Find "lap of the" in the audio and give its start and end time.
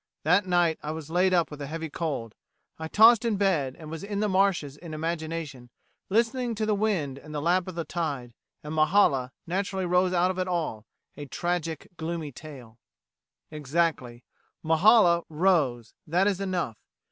7.39-7.85